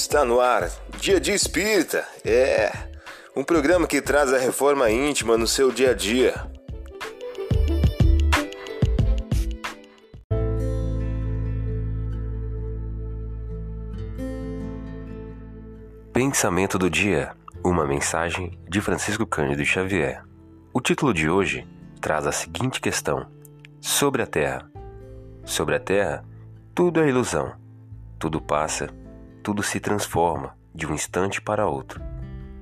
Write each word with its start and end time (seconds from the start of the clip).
Está 0.00 0.24
no 0.24 0.40
ar, 0.40 0.70
Dia 1.00 1.18
de 1.18 1.32
Espírita. 1.32 2.06
É 2.24 2.70
um 3.34 3.42
programa 3.42 3.84
que 3.84 4.00
traz 4.00 4.32
a 4.32 4.38
reforma 4.38 4.88
íntima 4.88 5.36
no 5.36 5.44
seu 5.44 5.72
dia 5.72 5.90
a 5.90 5.92
dia. 5.92 6.34
Pensamento 16.12 16.78
do 16.78 16.88
dia. 16.88 17.32
Uma 17.64 17.84
mensagem 17.84 18.56
de 18.68 18.80
Francisco 18.80 19.26
Cândido 19.26 19.64
Xavier. 19.64 20.22
O 20.72 20.80
título 20.80 21.12
de 21.12 21.28
hoje 21.28 21.66
traz 22.00 22.24
a 22.24 22.30
seguinte 22.30 22.80
questão: 22.80 23.26
Sobre 23.80 24.22
a 24.22 24.26
Terra. 24.28 24.70
Sobre 25.44 25.74
a 25.74 25.80
Terra, 25.80 26.24
tudo 26.72 27.00
é 27.00 27.08
ilusão. 27.08 27.52
Tudo 28.16 28.40
passa, 28.40 28.88
tudo 29.48 29.62
se 29.62 29.80
transforma 29.80 30.54
de 30.74 30.86
um 30.86 30.92
instante 30.92 31.40
para 31.40 31.66
outro. 31.66 32.02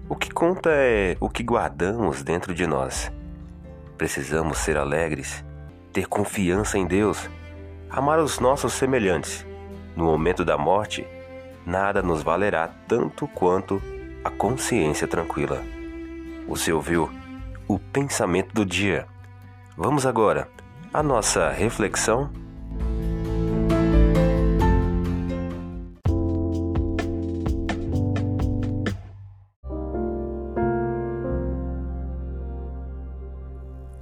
O 0.09 0.15
que 0.15 0.31
conta 0.31 0.71
é 0.71 1.17
o 1.19 1.29
que 1.29 1.43
guardamos 1.43 2.23
dentro 2.23 2.55
de 2.55 2.65
nós. 2.65 3.11
Precisamos 3.99 4.59
ser 4.59 4.77
alegres, 4.77 5.45
ter 5.93 6.07
confiança 6.07 6.79
em 6.79 6.87
Deus, 6.87 7.29
amar 7.91 8.21
os 8.21 8.39
nossos 8.39 8.73
semelhantes. 8.73 9.45
No 9.97 10.05
momento 10.05 10.45
da 10.45 10.57
morte, 10.57 11.05
nada 11.67 12.03
nos 12.03 12.23
valerá 12.23 12.71
tanto 12.87 13.27
quanto 13.27 13.83
a 14.23 14.31
consciência 14.31 15.09
tranquila. 15.09 15.61
Você 16.47 16.73
ouviu 16.73 17.11
o 17.67 17.81
pensamento 17.81 18.55
do 18.55 18.65
dia? 18.65 19.09
Vamos 19.77 20.07
agora 20.07 20.49
à 20.95 21.03
nossa 21.03 21.51
reflexão 21.51 22.31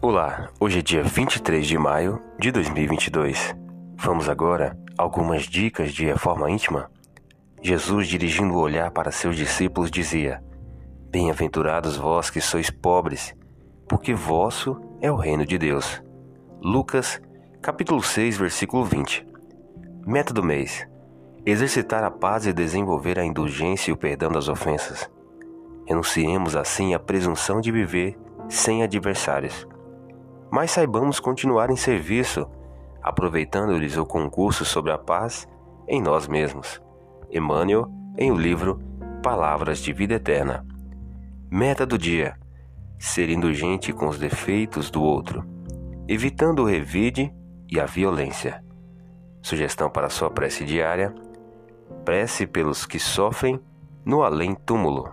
Olá, 0.06 0.50
hoje 0.60 0.80
é 0.80 0.82
dia 0.82 1.02
23 1.02 1.66
de 1.66 1.78
maio 1.78 2.20
de 2.38 2.52
2022. 2.52 3.56
Vamos 3.96 4.28
agora 4.28 4.78
a 4.98 5.02
algumas 5.02 5.44
dicas 5.44 5.94
de 5.94 6.04
reforma 6.04 6.50
íntima. 6.50 6.90
Jesus, 7.62 8.06
dirigindo 8.06 8.52
o 8.52 8.60
olhar 8.60 8.90
para 8.90 9.10
seus 9.10 9.34
discípulos, 9.34 9.90
dizia: 9.90 10.44
Bem-aventurados 11.10 11.96
vós 11.96 12.28
que 12.28 12.38
sois 12.38 12.68
pobres, 12.68 13.34
porque 13.88 14.12
vosso 14.12 14.78
é 15.00 15.10
o 15.10 15.16
reino 15.16 15.46
de 15.46 15.56
Deus. 15.56 16.02
Lucas, 16.60 17.18
capítulo 17.62 18.02
6, 18.02 18.36
versículo 18.36 18.84
20. 18.84 19.26
Meta 20.06 20.34
do 20.34 20.42
mês: 20.42 20.86
exercitar 21.46 22.04
a 22.04 22.10
paz 22.10 22.46
e 22.46 22.52
desenvolver 22.52 23.18
a 23.18 23.24
indulgência 23.24 23.90
e 23.90 23.94
o 23.94 23.96
perdão 23.96 24.30
das 24.30 24.48
ofensas. 24.48 25.10
Renunciemos 25.86 26.54
assim 26.54 26.92
à 26.92 26.98
presunção 26.98 27.58
de 27.58 27.72
viver 27.72 28.18
sem 28.50 28.82
adversários 28.82 29.66
mas 30.54 30.70
saibamos 30.70 31.18
continuar 31.18 31.68
em 31.68 31.74
serviço, 31.74 32.48
aproveitando-lhes 33.02 33.96
o 33.96 34.06
concurso 34.06 34.64
sobre 34.64 34.92
a 34.92 34.96
paz 34.96 35.48
em 35.88 36.00
nós 36.00 36.28
mesmos. 36.28 36.80
Emmanuel, 37.28 37.90
em 38.16 38.30
o 38.30 38.36
livro 38.36 38.80
Palavras 39.20 39.80
de 39.80 39.92
Vida 39.92 40.14
Eterna. 40.14 40.64
Meta 41.50 41.84
do 41.84 41.98
dia: 41.98 42.38
ser 43.00 43.30
indulgente 43.30 43.92
com 43.92 44.06
os 44.06 44.16
defeitos 44.16 44.92
do 44.92 45.02
outro, 45.02 45.44
evitando 46.06 46.62
o 46.62 46.66
revide 46.66 47.34
e 47.68 47.80
a 47.80 47.84
violência. 47.84 48.62
Sugestão 49.42 49.90
para 49.90 50.08
sua 50.08 50.30
prece 50.30 50.64
diária: 50.64 51.12
prece 52.04 52.46
pelos 52.46 52.86
que 52.86 53.00
sofrem 53.00 53.60
no 54.04 54.22
além-túmulo. 54.22 55.12